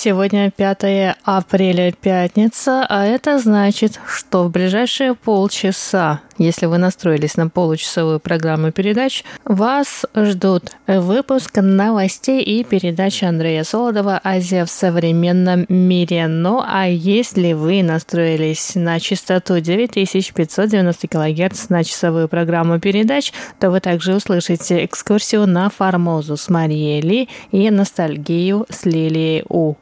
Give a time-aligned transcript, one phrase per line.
[0.00, 7.48] Сегодня 5 апреля, пятница, а это значит, что в ближайшие полчаса, если вы настроились на
[7.48, 16.28] получасовую программу передач, вас ждут выпуск новостей и передача Андрея Солодова «Азия в современном мире».
[16.28, 23.80] Ну а если вы настроились на частоту 9590 кГц на часовую программу передач, то вы
[23.80, 29.74] также услышите экскурсию на Формозу с Марией Ли и ностальгию с Лилией У.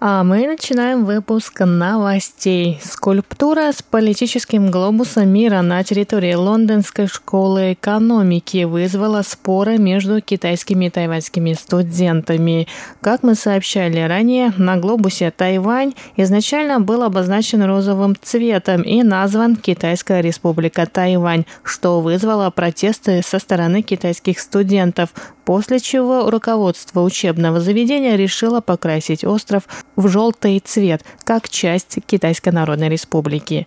[0.00, 2.78] А мы начинаем выпуск новостей.
[2.84, 10.90] Скульптура с политическим глобусом мира на территории Лондонской школы экономики вызвала споры между китайскими и
[10.90, 12.68] тайваньскими студентами.
[13.00, 20.20] Как мы сообщали ранее, на глобусе Тайвань изначально был обозначен розовым цветом и назван Китайская
[20.20, 25.10] республика Тайвань, что вызвало протесты со стороны китайских студентов,
[25.48, 29.62] после чего руководство учебного заведения решило покрасить остров
[29.96, 33.66] в желтый цвет, как часть Китайской Народной Республики.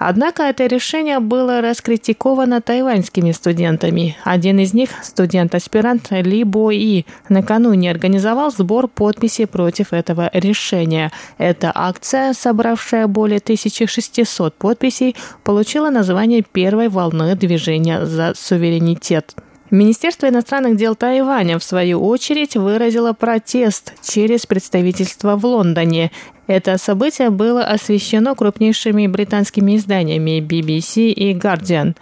[0.00, 4.16] Однако это решение было раскритиковано тайваньскими студентами.
[4.24, 11.12] Один из них, студент-аспирант Ли Бо И, накануне организовал сбор подписей против этого решения.
[11.38, 19.36] Эта акция, собравшая более 1600 подписей, получила название первой волны движения за суверенитет.
[19.70, 26.10] Министерство иностранных дел Тайваня, в свою очередь, выразило протест через представительство в Лондоне.
[26.48, 31.94] Это событие было освещено крупнейшими британскими изданиями BBC и Guardian.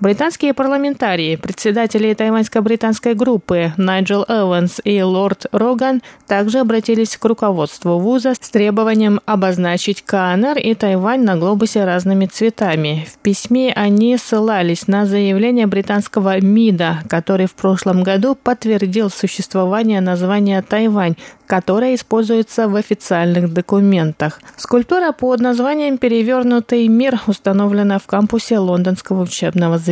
[0.00, 8.32] Британские парламентарии, председатели тайваньско-британской группы Найджел Эванс и Лорд Роган также обратились к руководству вуза
[8.32, 13.06] с требованием обозначить КНР и Тайвань на глобусе разными цветами.
[13.12, 20.62] В письме они ссылались на заявление британского МИДа, который в прошлом году подтвердил существование названия
[20.62, 21.16] Тайвань
[21.50, 24.40] которая используется в официальных документах.
[24.56, 29.89] Скульптура под названием «Перевернутый мир» установлена в кампусе лондонского учебного заведения.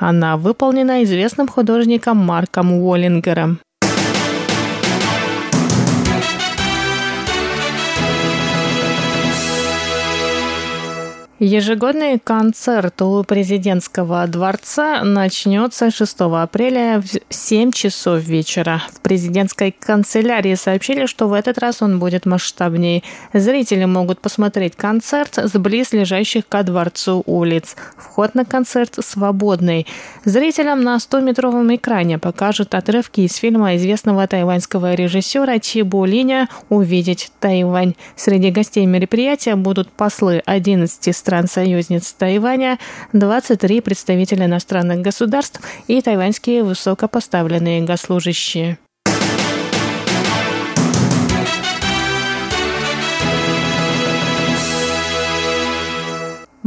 [0.00, 3.60] Она выполнена известным художником Марком Уоллингером.
[11.40, 18.82] Ежегодный концерт у президентского дворца начнется 6 апреля в 7 часов вечера.
[18.92, 23.04] В президентской канцелярии сообщили, что в этот раз он будет масштабнее.
[23.32, 27.76] Зрители могут посмотреть концерт с близлежащих ко дворцу улиц.
[27.96, 29.86] Вход на концерт свободный.
[30.24, 37.94] Зрителям на 100-метровом экране покажут отрывки из фильма известного тайваньского режиссера Чибу Линя «Увидеть Тайвань».
[38.16, 42.78] Среди гостей мероприятия будут послы 11 стран стран-союзниц Тайваня,
[43.12, 48.78] 23 представителя иностранных государств и тайваньские высокопоставленные госслужащие.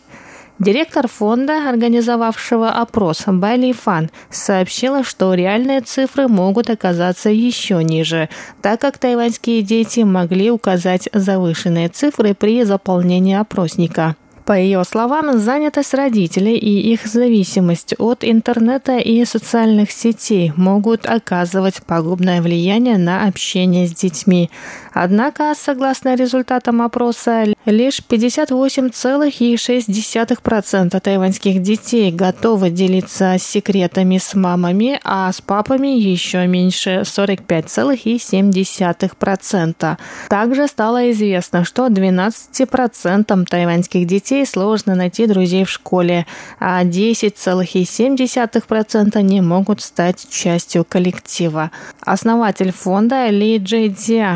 [0.61, 8.29] Директор фонда, организовавшего опрос Байли Фан, сообщила, что реальные цифры могут оказаться еще ниже,
[8.61, 14.15] так как тайваньские дети могли указать завышенные цифры при заполнении опросника.
[14.51, 21.81] По ее словам, занятость родителей и их зависимость от интернета и социальных сетей могут оказывать
[21.83, 24.49] пагубное влияние на общение с детьми.
[24.93, 35.39] Однако, согласно результатам опроса, лишь 58,6% тайваньских детей готовы делиться секретами с мамами, а с
[35.39, 39.97] папами еще меньше 45,7%.
[40.27, 46.25] Также стало известно, что 12% тайваньских детей детей сложно найти друзей в школе,
[46.59, 51.71] а 10,7% не могут стать частью коллектива.
[52.01, 53.95] Основатель фонда Ли Джей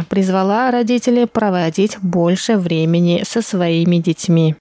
[0.10, 4.56] призвала родителей проводить больше времени со своими детьми.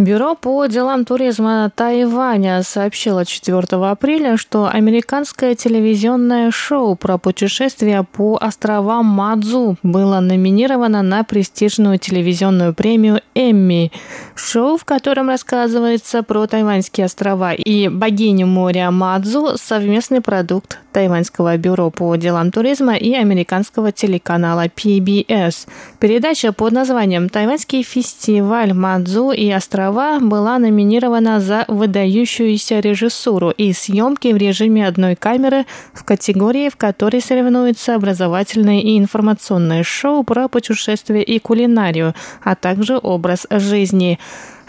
[0.00, 8.38] Бюро по делам туризма Тайваня сообщило 4 апреля, что американское телевизионное шоу про путешествия по
[8.40, 13.92] островам Мадзу было номинировано на престижную телевизионную премию Эмми.
[14.34, 21.90] Шоу, в котором рассказывается про тайваньские острова и богиню моря Мадзу, совместный продукт Тайваньского бюро
[21.90, 25.68] по делам туризма и американского телеканала PBS.
[25.98, 34.32] Передача под названием «Тайваньский фестиваль Мадзу и острова» была номинирована за выдающуюся режиссуру и съемки
[34.32, 41.22] в режиме одной камеры в категории, в которой соревнуются образовательное и информационное шоу про путешествия
[41.22, 44.18] и кулинарию, а также образ жизни.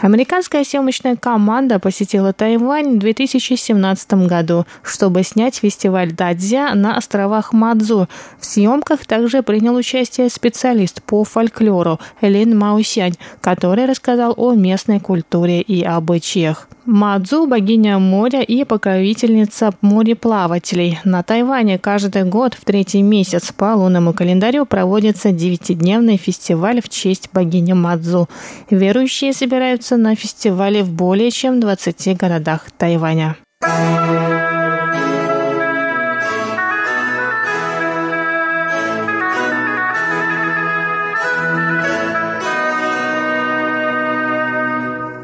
[0.02, 8.10] Американская съемочная команда посетила Тайвань в 2017 году, чтобы снять фестиваль Дадзя на островах Мадзу.
[8.40, 15.62] В съемках также принял участие специалист по фольклору Элин Маусянь, который рассказал о местной культуре
[15.62, 16.68] и обычаях.
[16.86, 21.00] Мадзу– богиня моря и покровительница мореплавателей.
[21.04, 27.30] На Тайване каждый год в третий месяц по лунному календарю проводится девятидневный фестиваль в честь
[27.34, 28.28] богини Мадзу.
[28.72, 33.36] Верующие собираются на фестивале в более чем 20 городах Тайваня.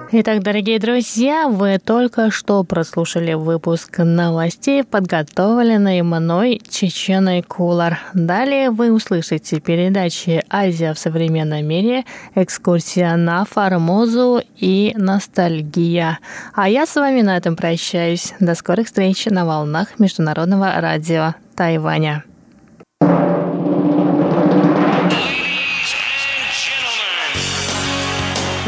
[0.09, 7.99] Итак, дорогие друзья, вы только что прослушали выпуск новостей, подготовленный мной Чеченой Кулар.
[8.13, 12.05] Далее вы услышите передачи «Азия в современном мире»,
[12.35, 16.19] «Экскурсия на Формозу» и «Ностальгия».
[16.53, 18.33] А я с вами на этом прощаюсь.
[18.39, 22.23] До скорых встреч на волнах Международного радио Тайваня.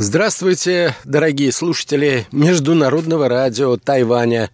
[0.00, 4.48] Здравствуйте, дорогие слушатели Международного радио Тайваня.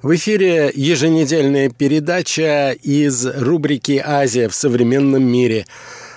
[0.00, 5.66] В эфире еженедельная передача из рубрики «Азия в современном мире».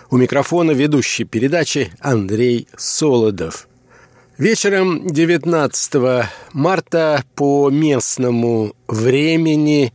[0.10, 3.68] У микрофона ведущий передачи Андрей Солодов.
[4.38, 9.92] Вечером 19 марта по местному времени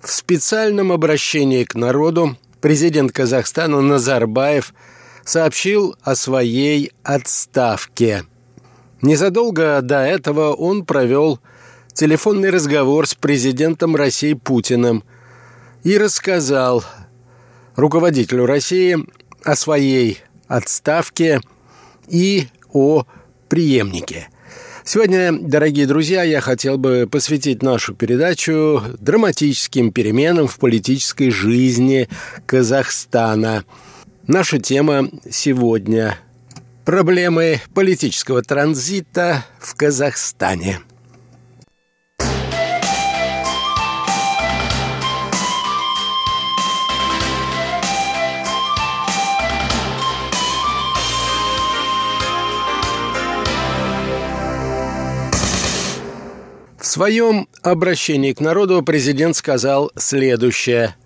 [0.00, 4.74] в специальном обращении к народу президент Казахстана Назарбаев–
[5.26, 8.24] сообщил о своей отставке.
[9.02, 11.40] Незадолго до этого он провел
[11.92, 15.04] телефонный разговор с президентом России Путиным
[15.82, 16.84] и рассказал
[17.74, 18.96] руководителю России
[19.42, 21.40] о своей отставке
[22.08, 23.04] и о
[23.48, 24.28] преемнике.
[24.84, 32.08] Сегодня, дорогие друзья, я хотел бы посвятить нашу передачу драматическим переменам в политической жизни
[32.46, 33.64] Казахстана–
[34.28, 36.18] Наша тема сегодня–
[36.84, 40.80] проблемы политического транзита в Казахстане.
[56.80, 60.96] В своем обращении к народу президент сказал следующее–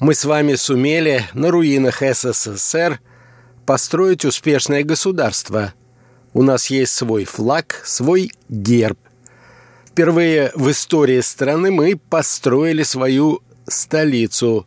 [0.00, 3.00] мы с вами сумели на руинах СССР
[3.64, 5.72] построить успешное государство.
[6.32, 8.98] У нас есть свой флаг, свой герб.
[9.86, 14.66] Впервые в истории страны мы построили свою столицу.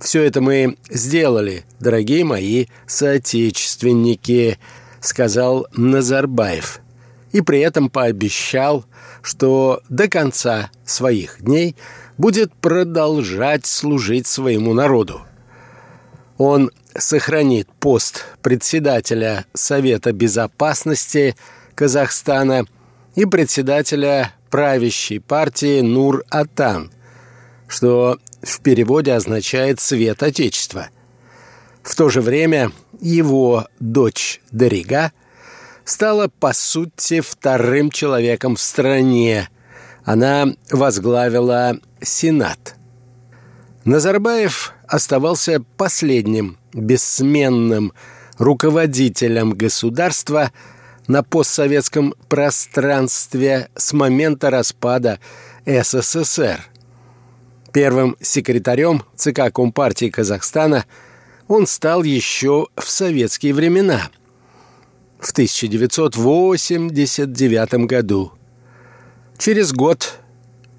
[0.00, 4.58] Все это мы сделали дорогие мои соотечественники»,—
[5.00, 6.80] сказал Назарбаев.
[7.30, 8.84] И при этом пообещал,
[9.22, 11.76] что до конца своих дней
[12.18, 15.22] будет продолжать служить своему народу.
[16.36, 21.36] Он сохранит пост председателя Совета Безопасности
[21.74, 22.66] Казахстана
[23.14, 26.92] и председателя правящей партии Нур-Атан,
[27.68, 30.88] что в переводе означает «свет Отечества».
[31.82, 35.12] В то же время его дочь Дарига
[35.84, 39.48] стала, по сути, вторым человеком в стране.
[40.08, 42.76] Она возглавила Сенат.
[43.84, 47.92] Назарбаев оставался последним бессменным
[48.38, 50.50] руководителем государства
[51.08, 55.20] на постсоветском пространстве с момента распада
[55.66, 56.64] СССР.
[57.74, 60.86] Первым секретарем ЦК Компартии Казахстана
[61.48, 64.08] он стал еще в советские времена,
[65.20, 68.37] в 1989 году.
[69.38, 70.18] Через год,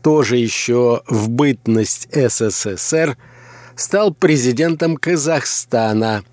[0.03, 3.17] тоже еще в бытность СССР,
[3.75, 6.23] стал президентом Казахстана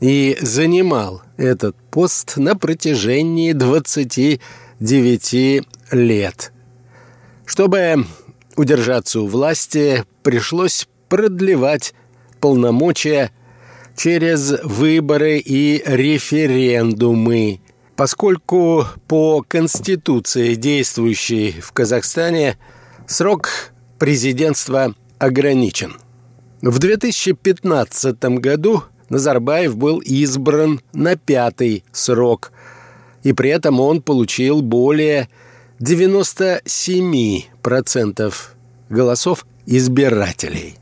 [0.00, 6.52] и занимал этот пост на протяжении 29 лет.
[7.44, 8.06] Чтобы
[8.56, 11.92] удержаться у власти, пришлось продлевать
[12.40, 13.30] полномочия
[13.96, 17.60] через выборы и референдумы,
[17.98, 22.56] поскольку по Конституции, действующей в Казахстане,
[23.06, 23.50] срок
[23.98, 25.98] президентства ограничен–
[26.60, 32.50] в 2015 году Назарбаев был избран на пятый срок,
[33.22, 35.28] и при этом он получил более
[35.78, 38.34] 97%
[38.88, 40.78] голосов избирателей.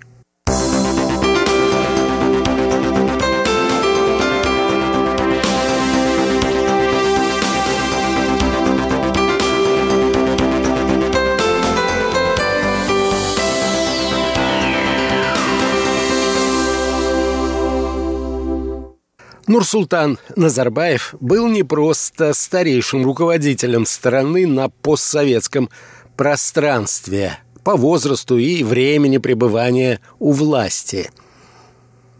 [19.46, 25.70] Нурсултан Назарбаев был не просто старейшим руководителем страны на постсоветском
[26.16, 31.10] пространстве по возрасту и времени пребывания у власти.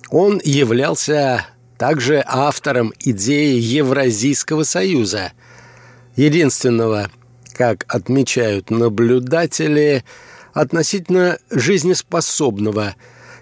[0.08, 1.46] Он являлся
[1.78, 5.32] также автором идеи Евразийского союза,
[6.14, 7.10] единственного,
[7.52, 10.04] как отмечают наблюдатели,
[10.52, 12.94] относительно жизнеспособного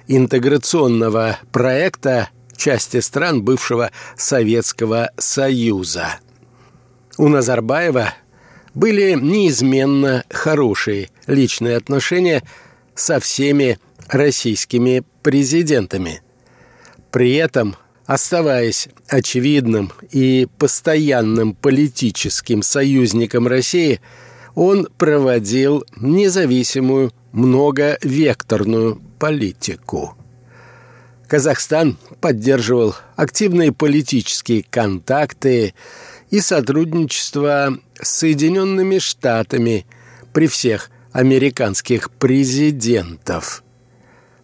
[0.09, 6.19] интеграционного проекта части стран бывшего Советского Союза.
[7.17, 8.15] У Назарбаева
[8.75, 12.43] были неизменно хорошие личные отношения
[12.95, 16.23] со всеми российскими президентами.
[17.11, 24.01] При этом, оставаясь очевидным и постоянным политическим союзником России,
[24.55, 30.17] он проводил независимую многовекторную политику.
[31.35, 35.75] Казахстан поддерживал активные политические контакты
[36.31, 39.85] и сотрудничество с Соединенными Штатами
[40.33, 43.65] при всех американских президентов,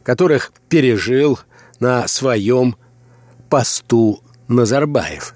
[0.02, 1.38] которых пережил
[1.78, 2.74] на своем
[3.48, 5.34] посту Назарбаев.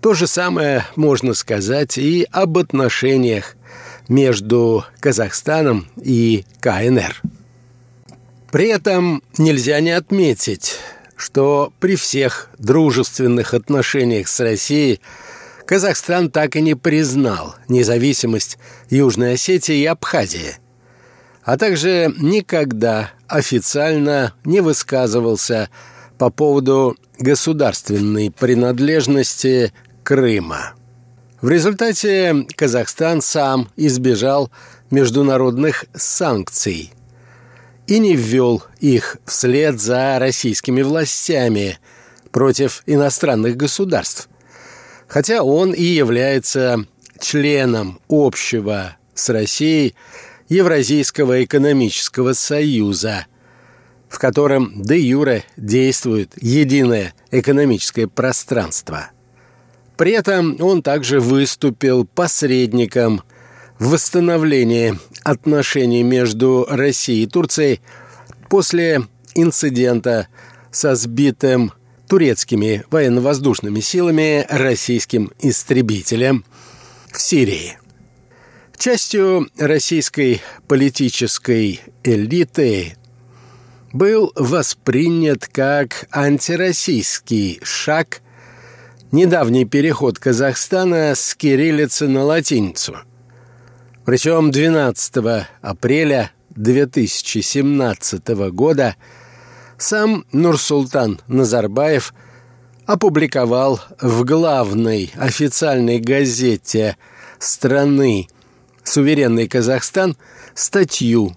[0.00, 3.54] То же самое можно сказать и об отношениях
[4.08, 7.22] между Казахстаном и КНР.
[8.50, 10.78] При этом нельзя не отметить,
[11.16, 15.00] что при всех дружественных отношениях с Россией
[15.66, 18.56] Казахстан так и не признал независимость
[18.88, 20.56] Южной Осетии и Абхазии,
[21.42, 25.68] а также никогда официально не высказывался
[26.16, 30.72] по поводу государственной принадлежности Крыма.
[31.42, 34.50] В результате Казахстан сам избежал
[34.90, 36.92] международных санкций–
[37.88, 41.78] и не ввел их вслед за российскими властями
[42.30, 44.28] против иностранных государств.
[45.08, 46.84] Хотя он и является
[47.18, 49.94] членом общего с Россией
[50.50, 53.26] Евразийского экономического союза,
[54.08, 59.10] в котором де юре действует единое экономическое пространство.
[59.96, 63.22] При этом он также выступил посредником
[63.78, 67.80] в восстановлении отношений между Россией и Турцией
[68.48, 70.28] после инцидента
[70.70, 71.72] со сбитым
[72.08, 76.44] турецкими военно-воздушными силами российским истребителем
[77.12, 77.78] в Сирии.
[78.76, 82.96] Частью российской политической элиты
[83.92, 88.22] был воспринят как антироссийский шаг
[89.10, 92.98] недавний переход Казахстана с кириллицы на латиницу.
[94.08, 98.96] Причем 12 апреля 2017 года
[99.76, 102.14] сам Нурсултан Назарбаев
[102.86, 106.96] опубликовал в главной официальной газете
[107.38, 108.28] страны
[108.82, 110.16] «Суверенный Казахстан»
[110.54, 111.36] статью,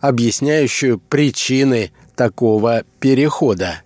[0.00, 3.80] объясняющую причины такого перехода.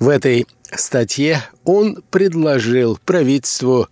[0.00, 3.86] В этой статье он предложил правительству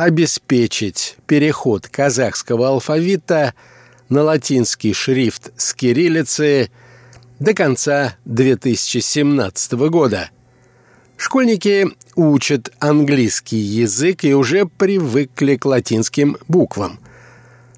[0.00, 3.52] обеспечить переход казахского алфавита
[4.08, 6.70] на латинский шрифт с кириллицы
[7.38, 10.30] до конца 2017 года.
[11.18, 16.98] Школьники учат английский язык и уже привыкли к латинским буквам.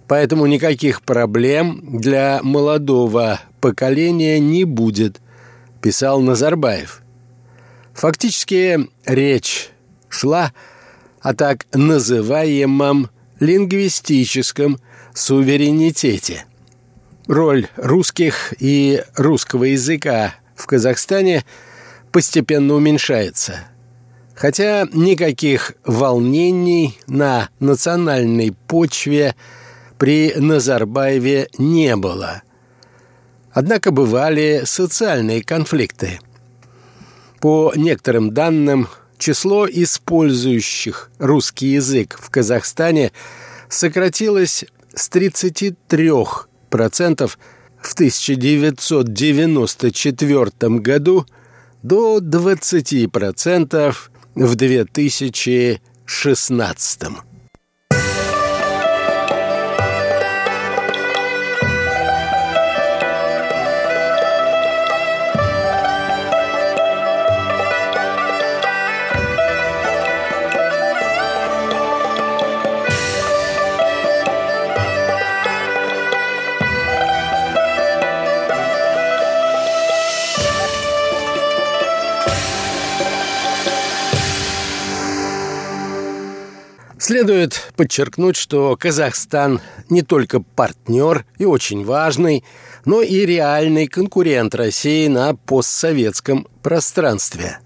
[0.06, 5.20] Поэтому никаких проблем для молодого поколения не будет,
[5.80, 7.02] писал Назарбаев.
[7.94, 9.70] Фактически речь
[10.08, 10.71] шла о
[11.34, 13.10] так называемом
[13.40, 14.78] лингвистическом
[15.14, 16.44] суверенитете.
[17.26, 21.44] Роль русских и русского языка в Казахстане
[22.10, 23.60] постепенно уменьшается.
[24.34, 29.36] Хотя никаких волнений на национальной почве
[29.98, 32.42] при Назарбаеве не было.
[33.52, 36.18] Однако бывали социальные конфликты.
[37.40, 38.88] По некоторым данным,
[39.22, 43.12] число использующих русский язык в Казахстане
[43.68, 44.64] сократилось
[44.94, 47.30] с 33%
[47.80, 51.24] в 1994 году
[51.84, 53.94] до 20%
[54.34, 57.31] в 2016.
[87.02, 89.60] Следует подчеркнуть, что Казахстан
[89.90, 92.44] не только партнер и очень важный,
[92.84, 97.58] но и реальный конкурент России на постсоветском пространстве.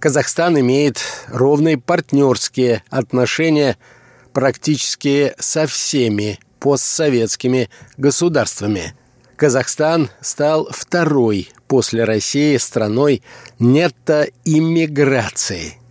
[0.00, 3.76] Казахстан имеет ровные партнерские отношения
[4.32, 8.96] практически со всеми постсоветскими государствами.
[9.36, 13.22] Казахстан стал второй после России страной
[13.60, 15.74] нетто-иммиграции–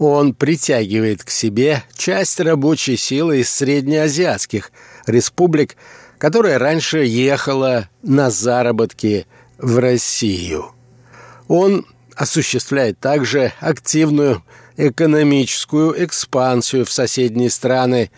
[0.00, 4.72] он притягивает к себе часть рабочей силы из среднеазиатских
[5.06, 5.76] республик,
[6.16, 9.26] которая раньше ехала на заработки
[9.58, 10.72] в Россию.
[11.48, 11.86] Он
[12.16, 14.42] осуществляет также активную
[14.78, 18.10] экономическую экспансию в соседние страны,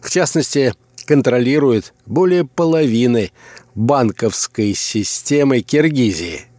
[0.00, 0.74] в частности,
[1.06, 3.32] контролирует более половины
[3.74, 6.46] банковской системы Киргизии–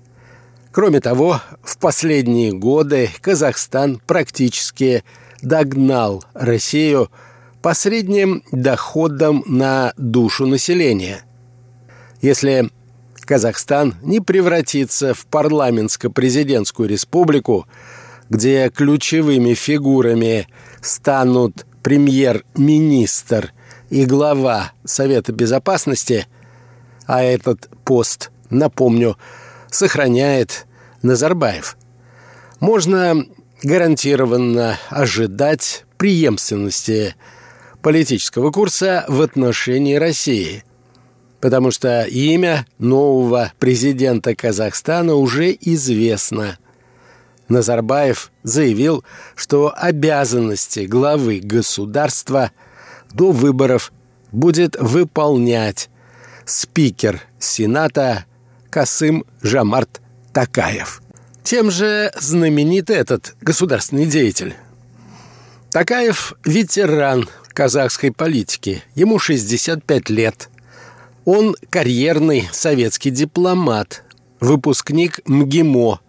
[0.77, 5.03] Кроме того, в последние годы Казахстан практически
[5.41, 7.09] догнал Россию
[7.63, 11.21] по средним доходам на душу населения.
[12.21, 12.69] Если
[13.21, 17.65] Казахстан не превратится в парламентско-президентскую республику,
[18.29, 20.47] где ключевыми фигурами
[20.81, 23.51] станут премьер-министр
[23.89, 26.27] и глава Совета Безопасности,
[27.07, 29.17] а этот пост, напомню,
[29.71, 30.66] сохраняет
[31.01, 31.77] Назарбаев.
[32.59, 33.25] Можно
[33.63, 37.15] гарантированно ожидать преемственности
[37.81, 40.63] политического курса в отношении России,
[41.39, 46.57] потому что имя нового президента Казахстана уже известно.
[47.47, 49.03] Назарбаев заявил,
[49.35, 52.51] что обязанности главы государства
[53.13, 53.93] до выборов
[54.31, 55.89] будет выполнять
[56.45, 58.25] спикер Сената
[58.69, 60.01] Касым Жамарт
[60.37, 61.01] Такаев.
[61.43, 64.53] Чем же знаменит этот государственный деятель?
[65.71, 68.83] Такаев– ветеран казахской политики.
[68.93, 70.49] Ему 65 лет.
[71.25, 74.03] Он карьерный советский дипломат,
[74.39, 76.01] выпускник МГИМО,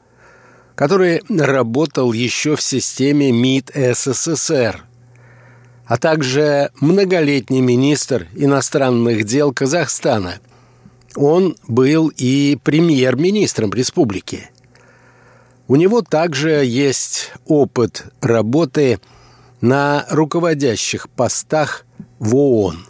[0.75, 4.85] который работал еще в системе МИД СССР,
[5.87, 10.35] а также многолетний министр иностранных дел Казахстана–
[11.17, 14.51] он был и премьер-министром республики.
[15.67, 19.01] У него также есть опыт работы
[19.61, 21.85] на руководящих постах
[22.19, 22.87] в ООН.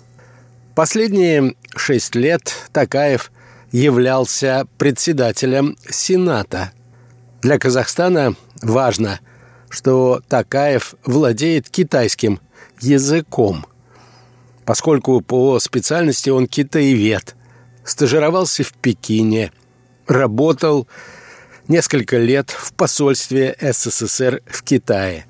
[0.74, 3.33] Последние шесть лет Такаев
[3.72, 6.72] являлся председателем Сената.
[7.42, 9.20] Для Казахстана важно,
[9.70, 12.40] что Такаев владеет китайским
[12.81, 13.66] языком,
[14.64, 17.35] поскольку по специальности он китаевед,
[17.88, 19.53] стажировался в Пекине,
[20.07, 20.87] работал
[21.68, 25.27] несколько лет в посольстве СССР в Китае.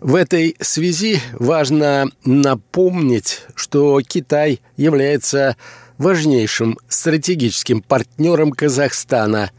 [0.00, 5.56] В этой связи важно напомнить, что Китай является
[5.98, 9.50] важнейшим стратегическим партнером Казахстана,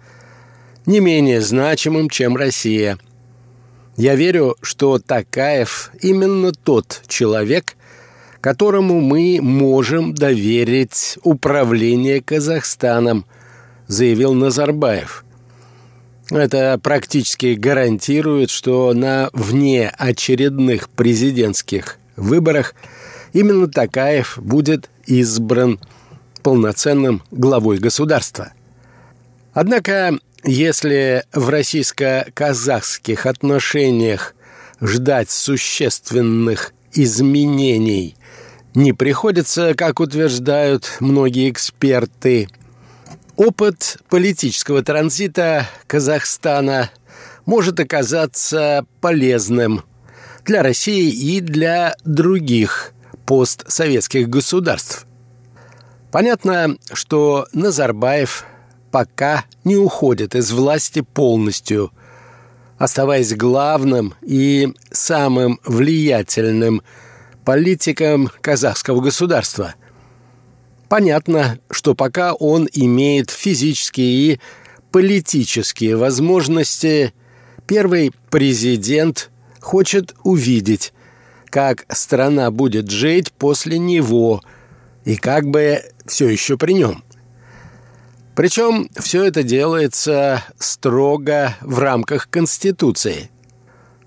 [0.86, 2.98] не менее значимым, чем Россия.
[3.96, 7.78] Я верю, что Такаев именно тот человек,
[8.44, 13.26] которому мы можем доверить управление Казахстаном,
[13.88, 15.24] заявил Назарбаев–
[16.30, 22.76] это практически гарантирует, что на внеочередных президентских выборах
[23.34, 25.80] именно Такаев будет избран
[26.42, 28.54] полноценным главой государства.
[29.54, 34.34] Однако, если в российско-казахских отношениях
[34.82, 38.16] ждать существенных изменений
[38.76, 42.48] не приходится, как утверждают многие эксперты–
[43.36, 46.92] Опыт политического транзита Казахстана
[47.48, 49.84] может оказаться полезным
[50.46, 52.94] для России и для других
[53.26, 55.08] постсоветских государств.
[56.12, 58.46] Понятно, что Назарбаев
[58.92, 61.92] пока не уходит из власти полностью,
[62.78, 66.84] оставаясь главным и самым влиятельным
[67.46, 69.76] политиком казахского государства–
[70.94, 74.40] Понятно, что пока он имеет физические и
[74.92, 77.16] политические возможности,
[77.66, 80.94] первый президент хочет увидеть,
[81.46, 84.44] как страна будет жить после него
[85.04, 87.04] и как бы все еще при нем.
[88.36, 93.32] Причем все это делается строго в рамках Конституции.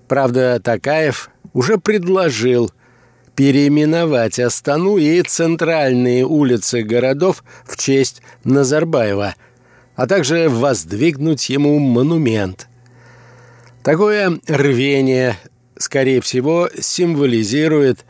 [0.07, 2.71] Правда, Такаев уже предложил
[3.37, 9.35] переименовать Астану и центральные улицы городов в честь Назарбаева,
[9.95, 12.67] а также воздвигнуть ему монумент.
[13.83, 15.37] Такое рвение,
[15.77, 18.05] скорее всего, символизирует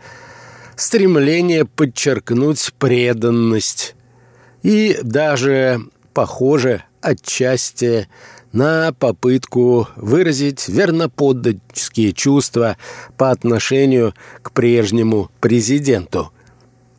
[0.77, 3.95] стремление подчеркнуть преданность
[4.63, 5.81] и даже,
[6.13, 8.07] похоже, отчасти
[8.51, 12.77] на попытку выразить верноподданческие чувства
[13.17, 16.31] по отношению к прежнему президенту.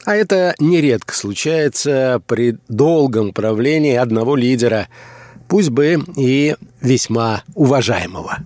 [0.05, 4.89] А это нередко случается при долгом правлении одного лидера,
[5.49, 8.39] пусть бы и весьма уважаемого.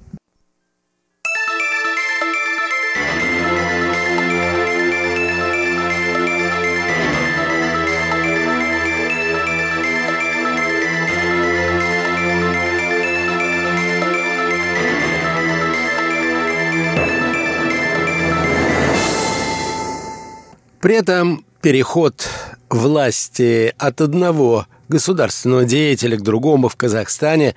[20.83, 22.29] При этом переход
[22.69, 27.55] власти от одного государственного деятеля к другому в Казахстане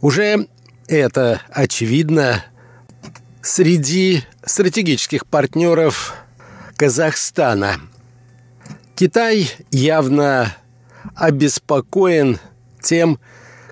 [0.00, 0.48] уже
[0.88, 2.44] это очевидно
[3.42, 6.16] среди стратегических партнеров
[6.76, 7.76] Казахстана.
[8.96, 10.52] Китай явно
[11.14, 12.40] обеспокоен
[12.82, 13.20] тем,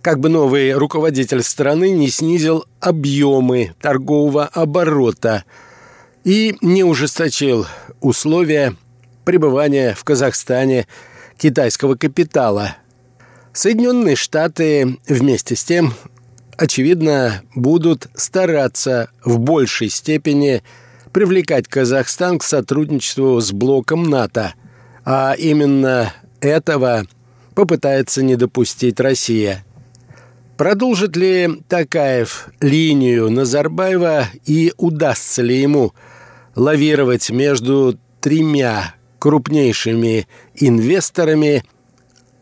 [0.00, 5.42] как бы новый руководитель страны не снизил объемы торгового оборота–
[6.26, 7.68] и не ужесточил
[8.00, 8.74] условия
[9.24, 10.88] пребывания в Казахстане
[11.38, 12.76] китайского капитала.
[13.52, 15.94] Соединенные Штаты вместе с тем,
[16.56, 20.64] очевидно, будут стараться в большей степени
[21.12, 24.54] привлекать Казахстан к сотрудничеству с блоком НАТО,
[25.04, 27.06] а именно этого
[27.54, 29.64] попытается не допустить Россия.
[30.56, 35.94] Продолжит ли Такаев линию Назарбаева и удастся ли ему–
[36.56, 41.64] лавировать между тремя крупнейшими инвесторами,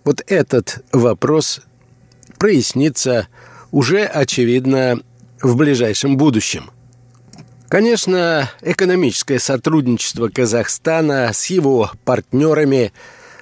[0.05, 1.61] вот этот вопрос
[2.39, 3.29] прояснится
[3.71, 5.01] уже, очевидно,
[5.43, 6.71] в ближайшем будущем.
[7.69, 12.93] Конечно, экономическое сотрудничество Казахстана с его партнерами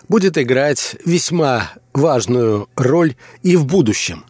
[0.08, 4.24] будет играть весьма важную роль и в будущем.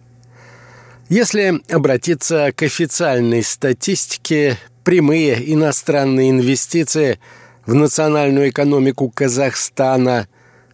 [1.08, 7.18] Если обратиться к официальной статистике прямые иностранные инвестиции
[7.66, 10.28] в национальную экономику Казахстана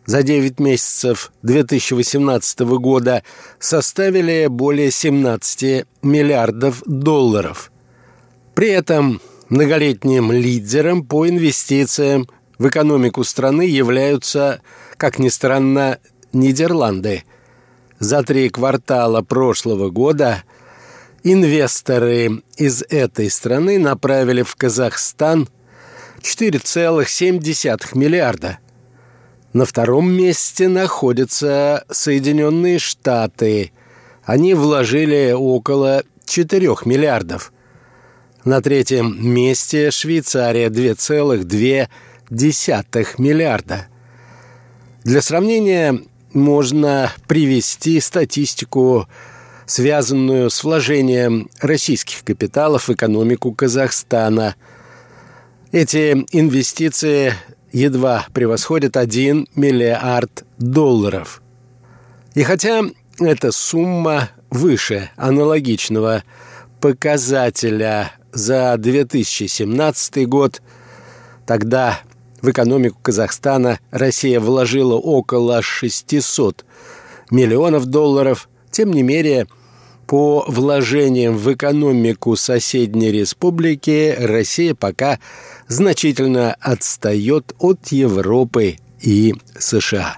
[0.07, 3.23] за 9 месяцев 2018 года
[3.59, 7.71] составили более 17 миллиардов долларов.
[8.55, 12.27] При этом многолетним лидером по инвестициям
[12.59, 14.63] в экономику страны являются,
[14.97, 15.99] как ни странно,
[16.33, 17.25] Нидерланды
[17.99, 20.45] за три квартала прошлого года
[21.33, 25.49] инвесторы из этой страны направили в Казахстан
[26.23, 28.59] 4,7 миллиарда.
[29.53, 33.73] На втором месте находятся Соединенные Штаты.
[34.25, 37.53] Они вложили около 4 миллиардов.
[38.45, 41.89] На третьем месте Швейцария 2,2
[43.19, 43.87] миллиарда.
[45.05, 46.01] Для сравнения
[46.33, 49.09] можно привести статистику,
[49.69, 54.57] связанную с вложением российских капиталов в экономику Казахстана.
[55.73, 57.35] Эти инвестиции
[57.71, 61.43] едва превосходят 1 миллиард долларов.
[62.35, 62.83] И хотя
[63.21, 66.25] эта сумма выше аналогичного
[66.81, 70.63] показателя за 2017 год,
[71.45, 72.01] тогда
[72.41, 76.65] в экономику Казахстана Россия вложила около 600
[77.31, 78.49] миллионов долларов.
[78.71, 79.47] Тем не менее,
[80.09, 85.21] по вложениям в экономику соседней республики Россия пока
[85.69, 90.17] значительно отстает от Европы и США.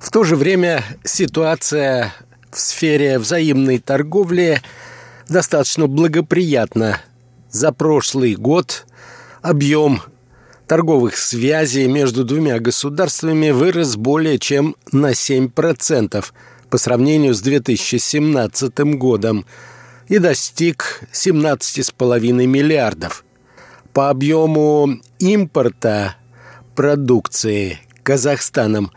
[0.00, 2.12] В то же время ситуация
[2.50, 4.60] в сфере взаимной торговли
[5.28, 7.00] достаточно благоприятна.
[7.48, 8.86] За прошлый год
[9.40, 10.02] объем
[10.66, 16.24] торговых связей между двумя государствами вырос более чем на 7%
[16.70, 19.44] по сравнению с 2017 годом
[20.08, 23.24] и достиг 17,5 миллиардов.
[23.92, 26.16] По объему импорта
[26.74, 28.90] продукции Казахстаном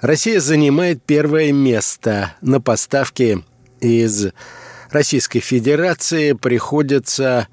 [0.00, 3.44] Россия занимает первое место на поставки
[3.80, 4.28] из
[4.90, 7.48] Российской Федерации приходится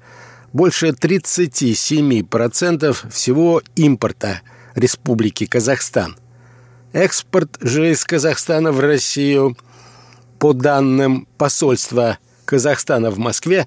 [0.52, 4.42] больше 37% всего импорта
[4.74, 6.16] Республики Казахстан.
[6.92, 9.56] Экспорт же из Казахстана в Россию,
[10.38, 13.66] по данным посольства Казахстана в Москве,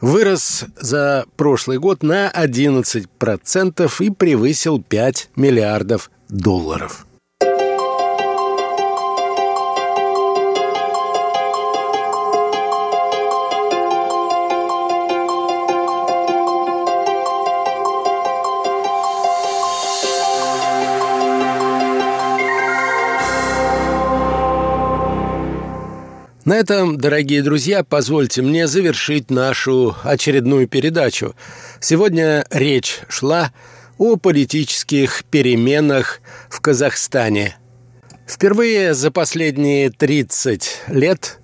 [0.00, 7.06] вырос за прошлый год на 11% и превысил 5 миллиардов долларов.
[26.50, 31.36] На этом, дорогие друзья, позвольте мне завершить нашу очередную передачу.
[31.78, 33.52] Сегодня речь шла
[33.98, 37.56] о политических переменах в Казахстане.
[38.26, 41.38] Впервые за последние 30 лет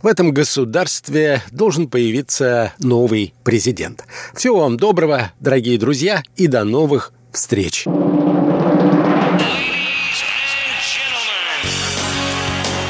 [0.00, 4.04] в этом государстве должен появиться новый президент.
[4.32, 7.84] Всего вам доброго, дорогие друзья, и до новых встреч!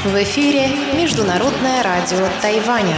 [0.06, 2.94] В эфире Международное радио Тайваня.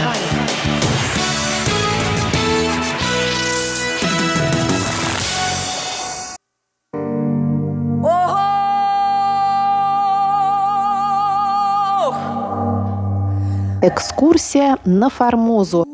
[13.81, 15.85] Экскурсия на Формозу.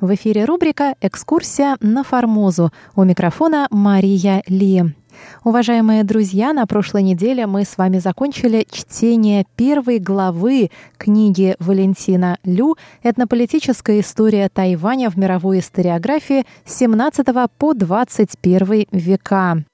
[0.00, 2.70] В эфире рубрика «Экскурсия на Формозу».
[2.94, 4.94] У микрофона Мария Ли.
[5.44, 12.76] Уважаемые друзья, на прошлой неделе мы с вами закончили чтение первой главы книги Валентина Лю
[13.02, 17.26] «Этнополитическая история Тайваня в мировой историографии с 17
[17.58, 19.64] по 21 века».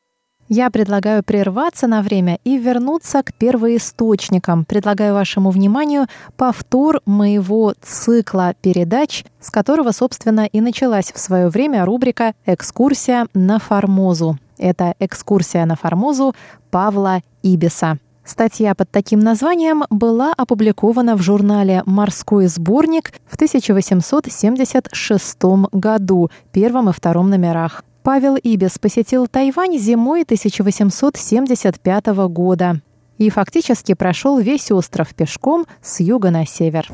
[0.48, 4.64] Я предлагаю прерваться на время и вернуться к первоисточникам.
[4.64, 11.84] Предлагаю вашему вниманию повтор моего цикла передач, с которого, собственно, и началась в свое время
[11.84, 14.38] рубрика «Экскурсия на Формозу».
[14.58, 16.34] Это экскурсия на Формозу
[16.70, 17.98] Павла Ибиса.
[18.26, 25.38] Статья под таким названием была опубликована в журнале «Морской сборник» в 1876
[25.70, 27.84] году, первом и втором номерах.
[28.02, 32.80] Павел Ибис посетил Тайвань зимой 1875 года
[33.16, 36.90] и фактически прошел весь остров пешком с юга на север.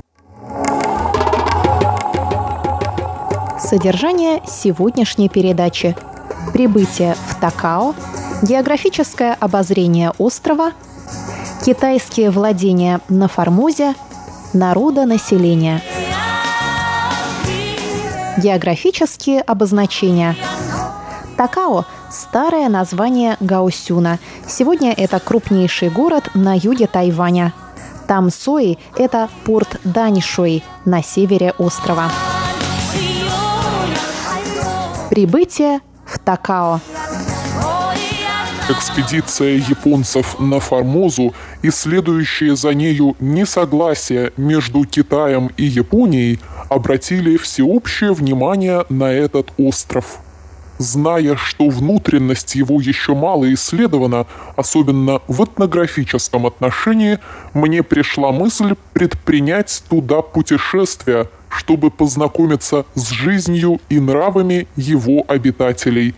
[3.59, 5.97] Содержание сегодняшней передачи–
[6.53, 7.95] прибытие в Такао,
[8.43, 10.73] географическое обозрение острова,
[11.65, 13.95] китайские владения на Формозе,
[14.53, 15.81] народонаселение.
[18.39, 20.37] Географические обозначения.
[21.37, 24.19] Такао– старое название Гаосюна.
[24.47, 27.53] Сегодня это крупнейший город на юге Тайваня.
[28.07, 32.11] Тамсои– это порт Даньшуй на севере острова.
[35.11, 35.81] Прибытие
[36.13, 36.81] в Такао.
[38.69, 48.13] Экспедиция японцев на Формозу и следующее за нею несогласие между Китаем и Японией обратили всеобщее
[48.13, 50.19] внимание на этот остров.
[50.79, 57.19] Зная, что внутренность его еще мало исследована, особенно в этнографическом отношении,
[57.53, 66.15] мне пришла мысль предпринять туда путешествие, чтобы познакомиться с жизнью и нравами его обитателей.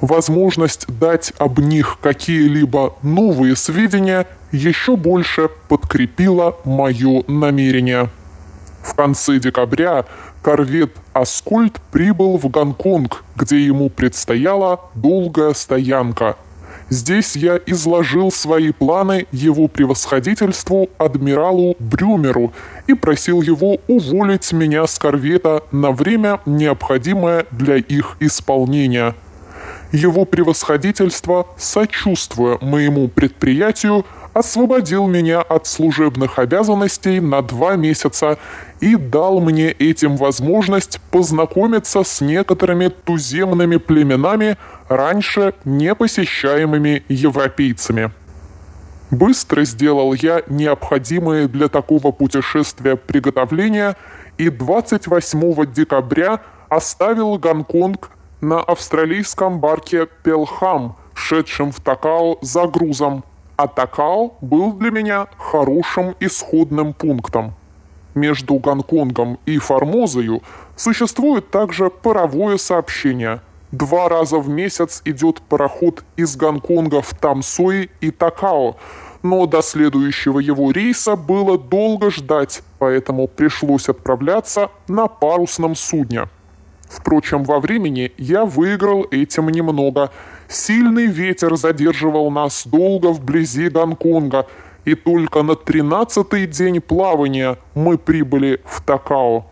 [0.00, 8.10] Возможность дать об них какие-либо новые сведения еще больше подкрепила мое намерение.
[8.82, 10.04] В конце декабря
[10.42, 16.36] корвет «Аскольд» прибыл в Гонконг, где ему предстояла долгая стоянка.
[16.90, 22.54] Здесь я изложил свои планы его превосходительству адмиралу Брюмеру
[22.86, 29.14] и просил его уволить меня с корвета на время, необходимое для их исполнения.
[29.92, 34.06] Его превосходительство, сочувствуя моему предприятию,
[34.38, 38.38] освободил меня от служебных обязанностей на два месяца
[38.80, 44.56] и дал мне этим возможность познакомиться с некоторыми туземными племенами,
[44.88, 48.12] раньше не посещаемыми европейцами.
[49.10, 53.96] Быстро сделал я необходимые для такого путешествия приготовления
[54.36, 63.24] и 28 декабря оставил Гонконг на австралийском барке «Пелхам», шедшем в Такао за грузом,
[63.58, 67.54] а Такао был для меня хорошим исходным пунктом.
[68.14, 70.42] Между Гонконгом и Формозою
[70.76, 73.40] существует также паровое сообщение.
[73.72, 78.76] Два раза в месяц идет пароход из Гонконга в Тамсуи и Такао,
[79.24, 86.28] но до следующего его рейса было долго ждать, поэтому пришлось отправляться на парусном судне.
[86.88, 90.12] Впрочем, во времени я выиграл этим немного–
[90.48, 94.46] Сильный ветер задерживал нас долго вблизи Гонконга,
[94.86, 99.44] и только на тринадцатый день плавания мы прибыли в Такао.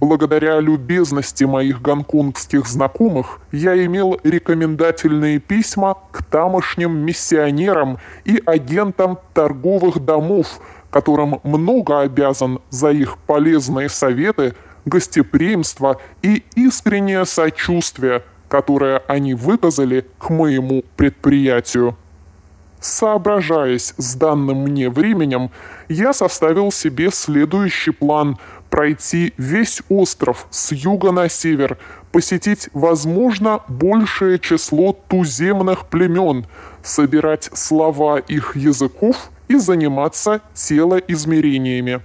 [0.00, 10.04] Благодаря любезности моих гонконгских знакомых я имел рекомендательные письма к тамошним миссионерам и агентам торговых
[10.04, 10.60] домов,
[10.90, 20.30] которым много обязан за их полезные советы, гостеприимство и искреннее сочувствие– которое они выказали к
[20.30, 21.96] моему предприятию.
[22.80, 25.50] Соображаясь с данным мне временем,
[25.88, 28.38] я составил себе следующий план–
[28.70, 31.78] пройти весь остров с юга на север,
[32.12, 36.46] посетить, возможно, большее число туземных племен,
[36.82, 42.00] собирать слова их языков и заниматься телоизмерениями.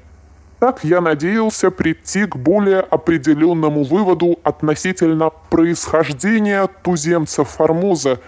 [0.62, 8.20] Так я надеялся прийти к более определенному выводу относительно происхождения туземцев Формоза,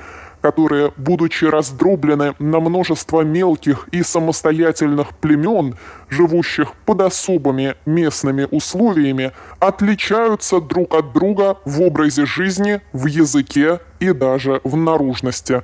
[0.42, 5.78] которые, будучи раздроблены на множество мелких и самостоятельных племен,
[6.10, 14.12] живущих под особыми местными условиями, отличаются друг от друга в образе жизни, в языке и
[14.12, 15.62] даже в наружности.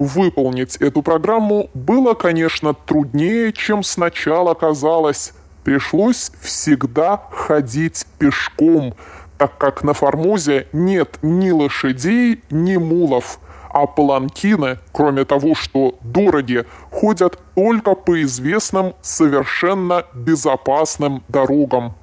[0.00, 5.32] Выполнить эту программу было, конечно, труднее, чем сначала казалось–
[5.66, 8.94] пришлось всегда ходить пешком,
[9.36, 16.66] так как на Формозе нет ни лошадей, ни мулов, а паланкины, кроме того, что дороги,
[16.92, 21.94] ходят только по известным совершенно безопасным дорогам.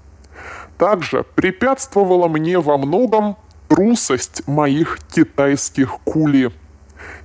[0.77, 3.37] Также препятствовала мне во многом
[3.69, 6.51] трусость моих китайских кули–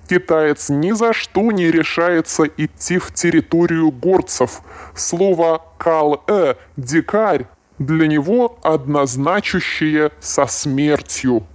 [0.09, 4.63] Китаец ни за что не решается идти в территорию горцев.
[4.95, 7.47] Слово «кал-э»– «дикарь»
[7.79, 11.47] для него однозначащее со смертью.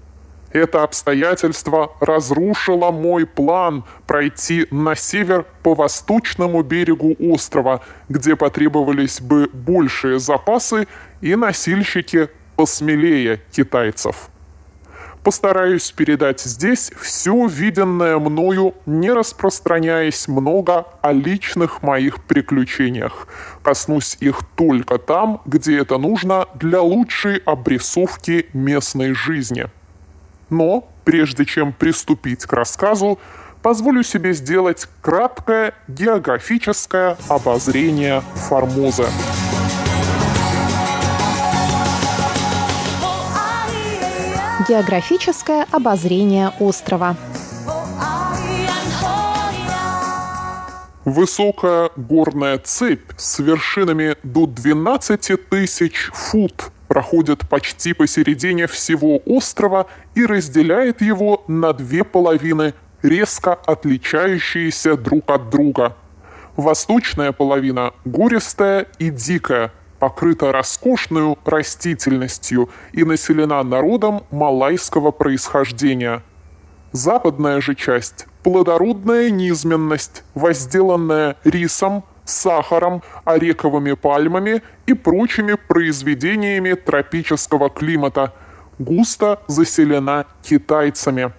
[0.52, 9.50] Это обстоятельство разрушило мой план пройти на север по восточному берегу острова, где потребовались бы
[9.52, 10.88] большие запасы
[11.22, 14.30] и носильщики посмелее китайцев.
[15.24, 23.28] Постараюсь передать здесь все виденное мною, не распространяясь много о личных моих приключениях.
[23.64, 29.68] Коснусь их только там, где это нужно для лучшей обрисовки местной жизни.
[30.50, 33.18] Но, прежде чем приступить к рассказу,
[33.62, 39.08] позволю себе сделать краткое географическое обозрение Формоза.
[44.68, 47.18] Географическое обозрение острова.
[51.04, 60.26] Высокая горная цепь с вершинами до 12 тысяч фут проходит почти посередине всего острова и
[60.26, 65.98] разделяет его на две половины резко отличающиеся друг от друга.
[66.56, 69.74] Восточная половина гористая и дикая,
[70.04, 76.22] покрыта роскошной растительностью и населена народом малайского происхождения.
[76.92, 88.34] Западная же часть– плодородная низменность, возделанная рисом, сахаром, орековыми пальмами и прочими произведениями тропического климата,
[88.80, 91.32] густо заселена китайцами.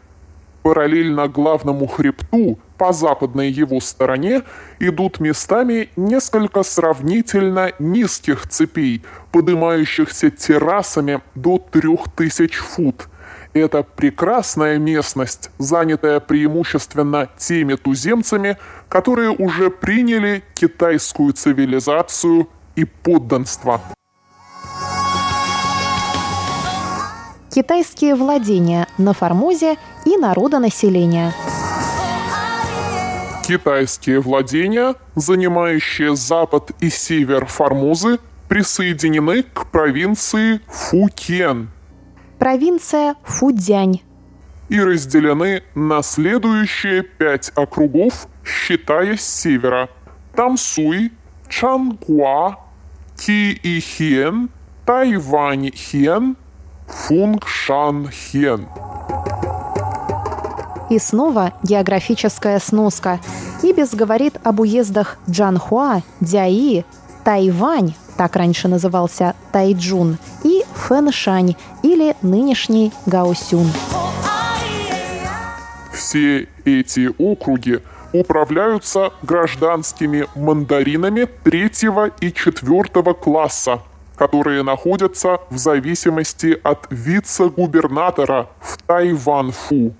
[0.62, 4.42] Параллельно главному хребту по западной его стороне
[4.80, 9.02] идут местами несколько сравнительно низких цепей,
[9.32, 13.08] поднимающихся террасами до 3000 фут–
[13.54, 18.58] это прекрасная местность, занятая преимущественно теми туземцами,
[18.88, 23.80] которые уже приняли китайскую цивилизацию и подданство.
[27.50, 31.32] Китайские владения на Формозе и народонаселение.
[33.46, 38.18] Китайские владения, занимающие запад и север Формозы,
[38.48, 41.70] присоединены к провинции Фукен–
[42.44, 44.02] провинция Фудзянь.
[44.68, 49.88] И разделены на следующие пять округов, считая с севера.
[50.36, 51.12] Тамсуй,
[51.48, 52.56] Чангуа,
[53.16, 54.50] Ки-И-Хен,
[54.84, 56.36] Тайвань-Хен,
[56.86, 58.68] Фунгшан-Хен.
[60.94, 63.18] И снова географическая сноска.
[63.64, 66.84] Ибис говорит об уездах Джанхуа, Дяи,
[67.24, 73.72] Тайвань, так раньше назывался Тайджун, и Фэншань или нынешний Гаосюн.
[75.92, 77.80] Все эти округи
[78.12, 83.80] управляются гражданскими мандаринами третьего и четвертого класса,
[84.14, 89.92] которые находятся в зависимости от вице-губернатора в Тайванфу.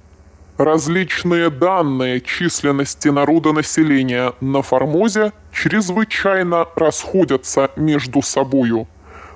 [0.59, 8.87] Различные данные численности народонаселения на Формозе чрезвычайно расходятся между собою.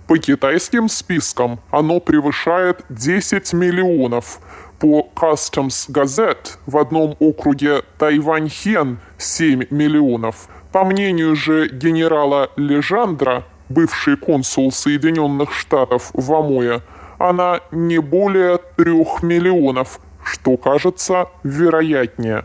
[0.06, 4.38] По китайским спискам оно превышает 10 миллионов.
[4.78, 10.48] По Customs Gazette в одном округе Тайваньхен 7 миллионов.
[10.70, 16.80] По мнению же генерала Лежандра, бывший консул Соединенных Штатов в Амое,
[17.18, 19.98] она не более трех миллионов,
[20.28, 22.44] что кажется вероятнее.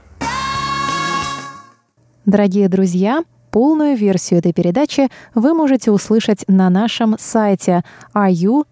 [2.26, 8.64] Дорогие друзья, полную версию этой передачи вы можете услышать на нашем сайте ru.rti.org.tw.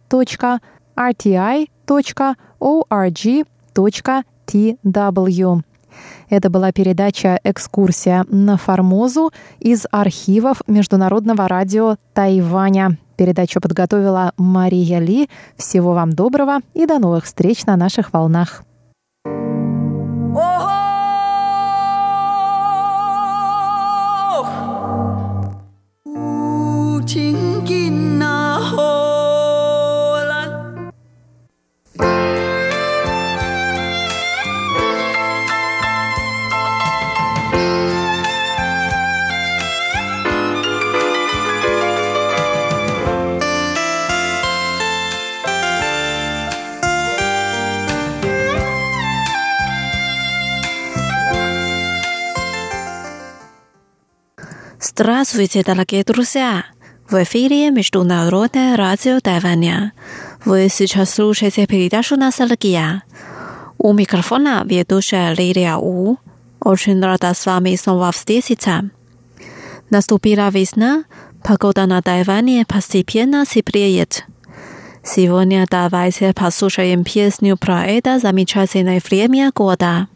[6.30, 12.98] Это была передача «Экскурсия на Формозу» из архивов Международного радио Тайваня.
[13.18, 15.30] Передачу подготовила Мария Ли.
[15.58, 18.64] Всего вам доброго и до новых встреч на наших волнах.
[20.34, 20.40] Oh.
[20.40, 20.81] oh.
[55.02, 56.64] Здравствуйте, дорогие друзья!
[57.10, 59.94] В эфире Международное радио Тайваня.
[60.46, 63.02] Вы сейчас слушаете передачу «Ностальгия».
[63.80, 66.18] У микрофона ведущая Лилия У.
[66.60, 68.92] Очень рада с вами снова встретиться.
[69.90, 71.06] Наступила весна,
[71.44, 74.28] погода на Тайване постепенно теплеет.
[75.04, 80.10] Сегодня давайте послушаем песню про это замечательное время года.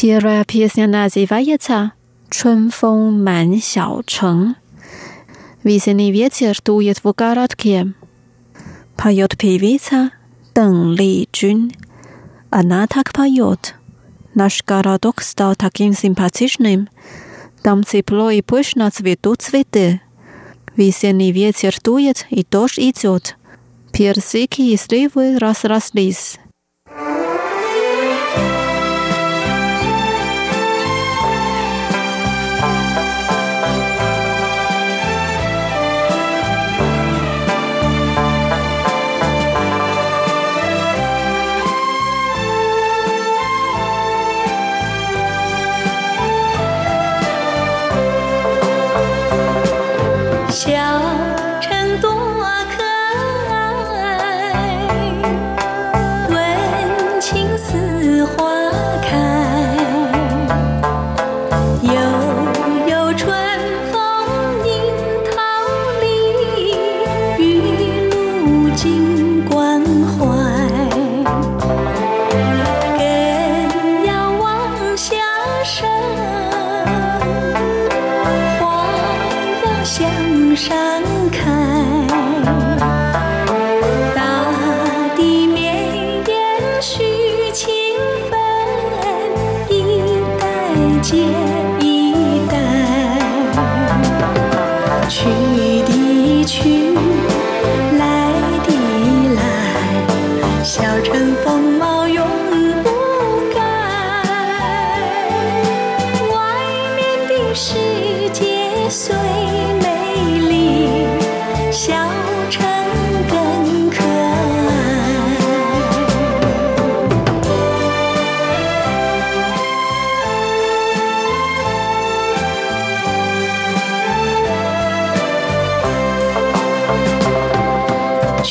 [0.00, 1.90] Первая песня называется
[2.30, 4.54] «Чун фон ман сяо чэн».
[5.64, 7.94] Весенний ветер дует в городке.
[8.96, 10.12] Поет певица
[10.54, 11.72] Дэн Ли Джун.
[12.48, 13.74] Она так поет.
[14.34, 16.88] Наш городок стал таким симпатичным.
[17.64, 20.00] Там тепло и пышно цветут цветы.
[20.76, 23.36] Весенний ветер дует и дождь идет.
[23.90, 26.38] Персики и сливы разрослись.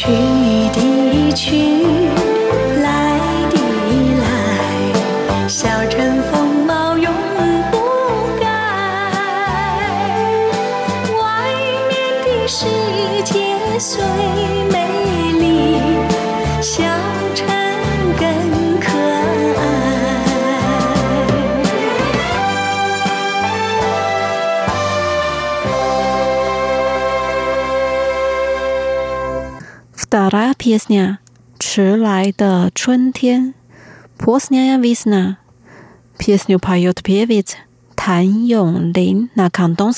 [0.07, 2.06] 去一定。
[31.59, 33.55] 迟来的春天
[34.19, 35.37] Posnaya vista
[36.19, 37.53] ps new pile to pivot
[37.95, 39.93] 谭咏麟那 come don't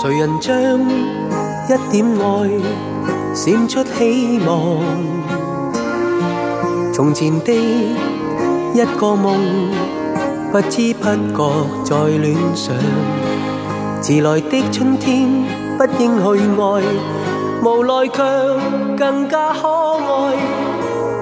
[0.00, 0.54] 谁人将
[1.68, 2.89] 一点爱
[3.32, 4.82] 闪出希望？
[6.92, 7.52] 从前的
[8.74, 9.70] 一个梦，
[10.52, 11.50] 不知不觉
[11.84, 12.74] 在恋上。
[14.02, 15.28] 迟来的春天，
[15.78, 16.26] 不应去
[16.60, 16.82] 爱，
[17.62, 18.22] 无奈却
[18.96, 20.34] 更加可爱。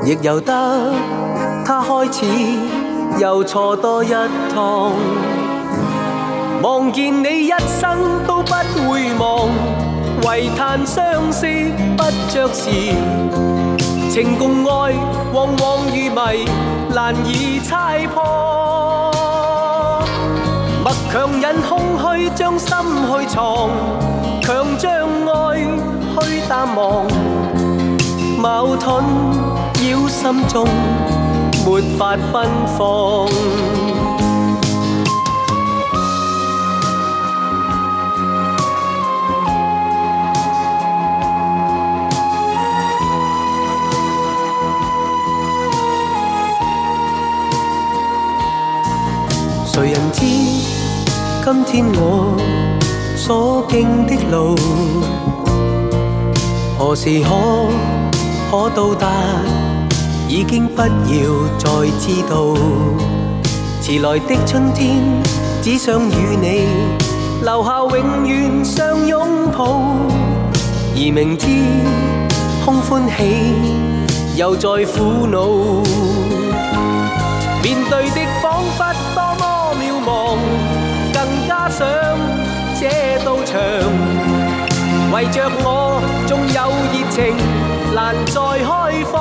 [0.05, 0.93] 亦由得
[1.65, 2.25] 他开始，
[3.19, 4.09] 又错多一
[4.55, 4.93] 趟。
[6.63, 7.51] 望见你一
[7.81, 8.53] 生都不
[8.91, 9.49] 会忘，
[10.27, 11.47] 唯叹相思
[11.97, 12.03] 不
[12.33, 12.71] 着时。
[14.11, 14.93] 情共爱
[15.33, 16.49] 往往如迷，
[16.95, 18.23] 难以猜破。
[20.83, 23.71] 默强忍空虚将心去藏，
[24.43, 24.91] 强将
[25.27, 25.61] 爱
[26.21, 27.07] 去淡忘。
[28.39, 29.05] 矛盾
[29.75, 30.67] 扰心中，
[31.67, 33.29] 没法奔放。
[49.79, 50.25] 谁人知
[51.45, 52.37] 今天我
[53.17, 54.57] 所经的路，
[56.77, 57.69] 何时可
[58.51, 59.07] 可到达？
[60.27, 60.89] 已经不要
[61.59, 61.69] 再
[62.01, 62.57] 知道。
[63.81, 64.99] 迟来的春天，
[65.63, 66.67] 只想与你
[67.45, 69.81] 留下永远相拥抱。
[70.97, 71.47] 而明知
[72.65, 73.23] 空欢喜，
[74.35, 75.39] 又在苦恼。
[77.63, 78.88] 面对的仿佛。
[81.71, 81.87] 想
[82.81, 82.89] 这
[83.25, 83.59] 道墙，
[85.13, 87.37] 围着我仲有热情，
[87.95, 88.69] 难再开
[89.13, 89.15] 放。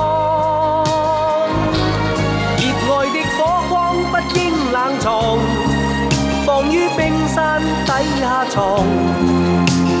[2.58, 3.38] 热爱的火
[3.68, 3.72] 光
[4.10, 4.38] 不应
[4.72, 5.06] 冷藏，
[6.46, 7.90] 放于冰山底
[8.20, 8.56] 下藏。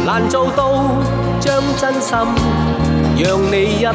[0.06, 0.60] 难做到
[1.38, 2.16] 将真心
[3.18, 3.94] 让你一看。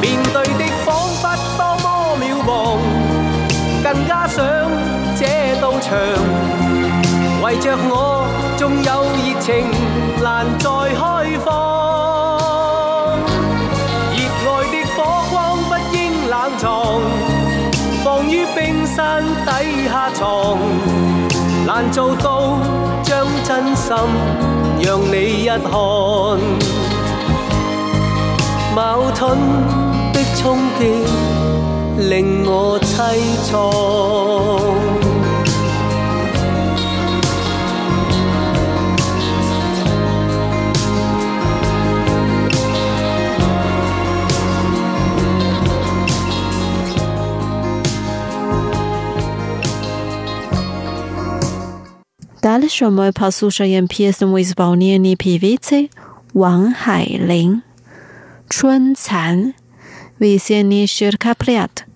[0.00, 0.88] 面对的仿
[1.20, 1.22] 佛
[1.56, 1.86] 多么
[2.18, 2.48] 渺茫，
[3.84, 4.89] 更加想。
[5.80, 5.88] 这道墙，
[7.42, 8.26] 为着我
[8.58, 9.48] 仲有热情，
[10.22, 11.00] 难再开
[11.42, 11.48] 放。
[14.14, 14.98] 热爱的火
[15.30, 16.64] 光不应冷藏，
[18.04, 19.48] 放于冰山底
[19.88, 20.58] 下藏。
[21.66, 22.58] 难做到
[23.02, 23.96] 将真心
[24.82, 25.58] 让你一看。
[28.74, 29.38] 矛盾
[30.12, 31.04] 的冲击
[32.08, 33.14] 令我凄
[33.50, 34.89] 怆。
[52.70, 55.90] Дальше мы послушаем песню в исполнении певицы
[56.32, 57.64] Ван Хайлин
[58.48, 59.54] «Чун Цан»
[60.20, 61.89] «Весенний ширкоплет».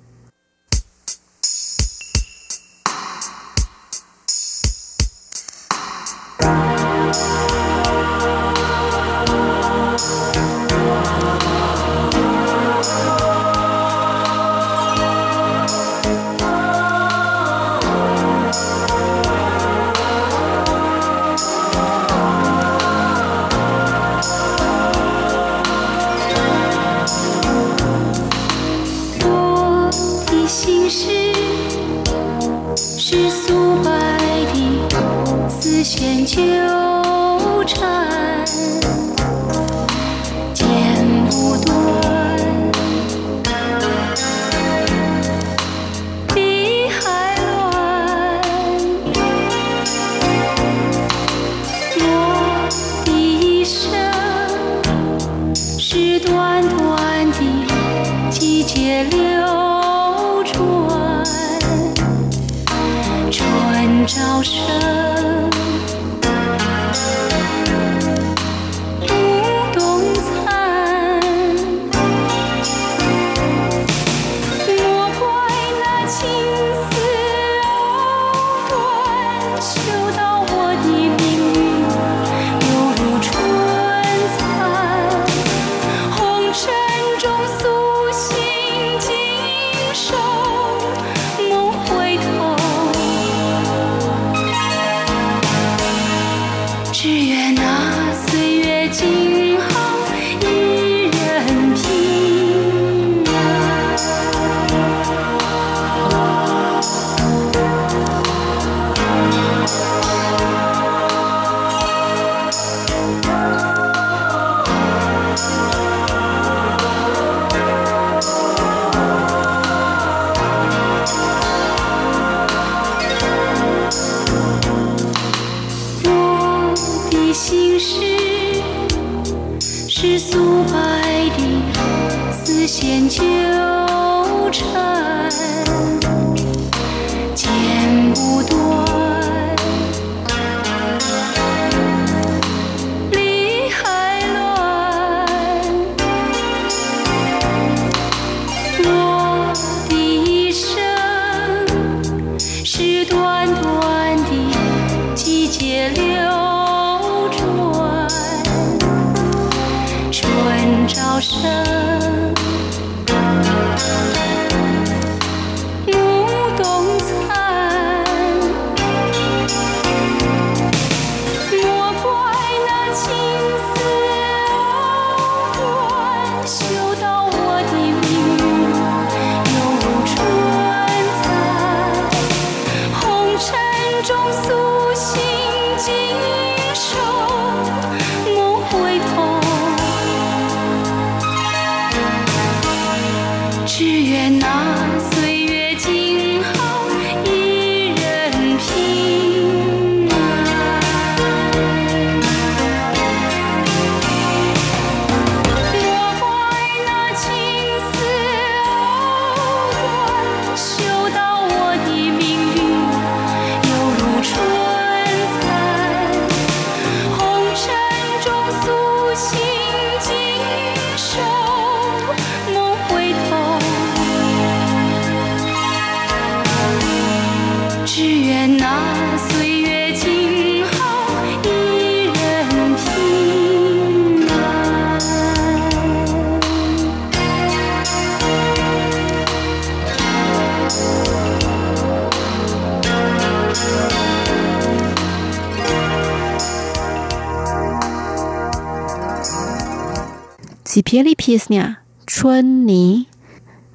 [250.94, 253.08] 杰里皮斯尼亚，春妮，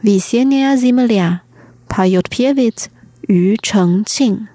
[0.04, 1.42] 维谢尼亚兹梅利亚，
[1.90, 2.88] 帕尤特皮耶维茨，
[3.28, 4.48] 于成庆。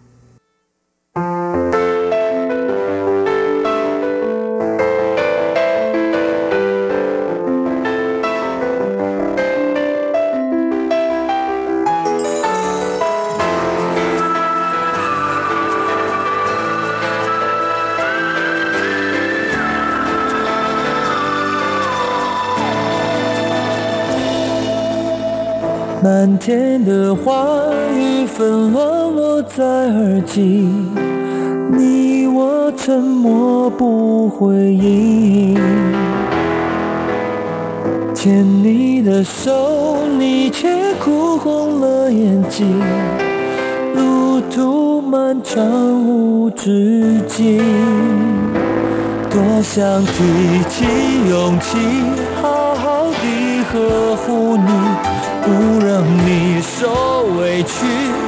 [26.05, 27.47] 漫天的花
[27.97, 30.69] 雨纷乱落在耳际，
[31.73, 35.59] 你我沉默不回应。
[38.15, 40.69] 牵你的手，你却
[41.03, 42.79] 哭红了眼睛。
[43.95, 45.65] 路途漫长
[46.07, 47.63] 无止境，
[49.31, 50.13] 多想提
[50.69, 50.85] 起
[51.31, 51.79] 勇气，
[52.43, 52.54] 好
[53.75, 54.71] 呵护你。
[55.45, 55.51] 不
[55.85, 57.75] 让你受委屈，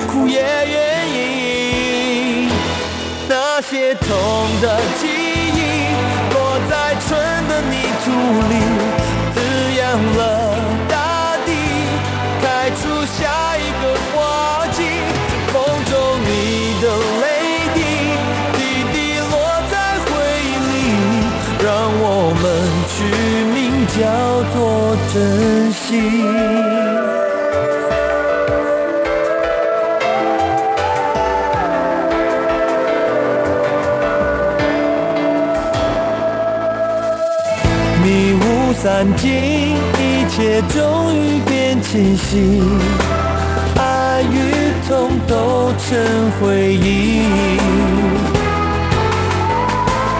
[0.07, 0.77] 苦也愿
[1.09, 2.51] 意。
[3.27, 4.07] 那些痛
[4.61, 5.57] 的记忆，
[6.35, 6.37] 落
[6.69, 7.09] 在春
[7.49, 7.75] 的泥
[8.05, 8.07] 土
[8.51, 8.55] 里，
[9.35, 9.37] 滋
[9.79, 9.83] 养
[10.19, 10.21] 了
[38.03, 42.63] 迷雾散尽一切终于变清晰。
[43.77, 47.23] 爱与痛都成回忆。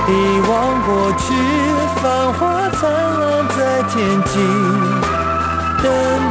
[0.09, 0.11] 遗
[0.49, 1.35] 忘过去
[1.97, 4.76] 繁花灿烂在天际。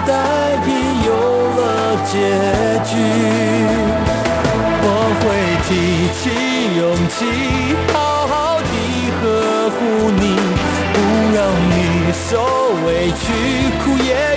[0.06, 0.14] 待
[0.68, 1.10] 已有
[1.58, 1.60] 了
[2.06, 2.14] 结
[2.84, 2.92] 局。
[4.88, 4.90] 我
[5.20, 5.24] 会
[5.66, 5.70] 提
[6.14, 6.22] 起
[6.78, 7.16] 勇气
[7.92, 7.96] 好
[8.28, 8.74] 好地
[9.22, 9.24] 呵
[9.72, 9.78] 护
[10.12, 10.24] 你
[10.94, 10.96] 不
[11.34, 11.38] 让
[11.72, 11.74] 你
[12.14, 12.30] 受
[12.86, 12.88] 委
[13.20, 13.24] 屈
[13.84, 14.35] 苦也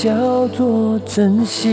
[0.00, 1.68] 叫做珍惜，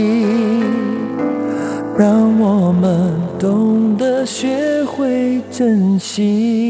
[1.96, 6.66] 让我们懂得学会珍惜。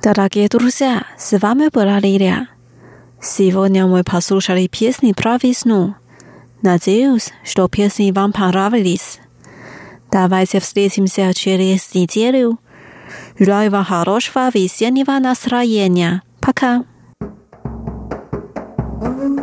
[0.00, 1.04] 大家给多少？
[1.16, 2.48] 是外面不拉里的？
[3.20, 5.99] 希望你们把手上的 PS 你 Pravisnu。
[6.62, 9.20] Надеюсь, что песни вам понравились.
[10.10, 12.58] Давайте встретимся через неделю.
[13.38, 16.22] Желаю вам хорошего весеннего настроения.
[16.40, 16.84] Пока.
[19.02, 19.39] thank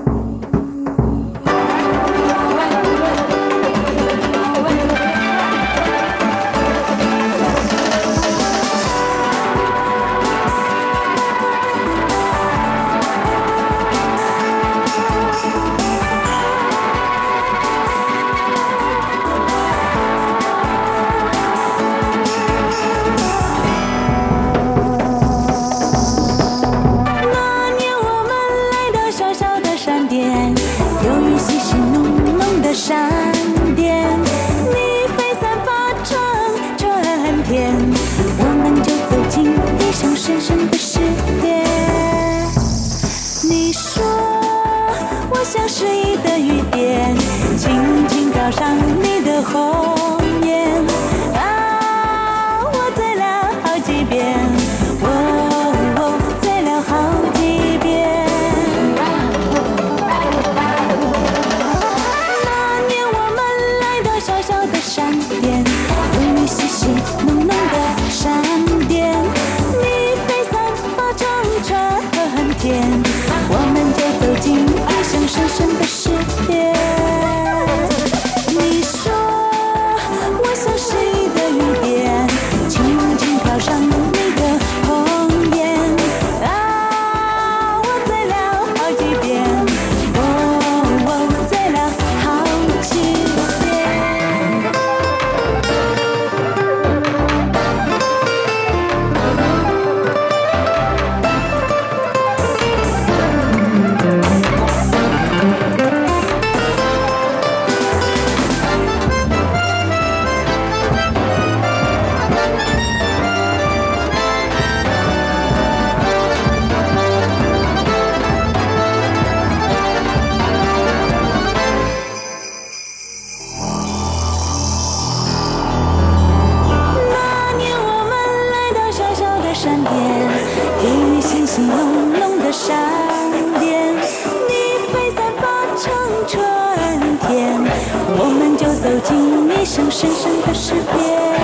[139.67, 141.36] 像深深的识别。